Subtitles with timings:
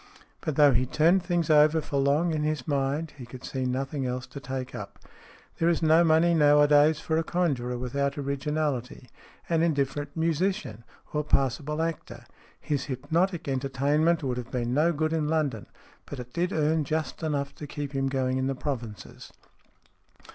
[0.43, 4.03] But though he turned things over for long in his mind, he could see nothing
[4.07, 4.97] else to take up.
[5.59, 9.11] There is no money nowadays for a conjurer without originality,
[9.47, 10.83] an indifferent musician,
[11.13, 12.25] or passable actor.
[12.59, 15.67] His hypnotic entertainment would have been no good in London,
[16.07, 19.31] but it did earn just enough to keep him going in the provinces.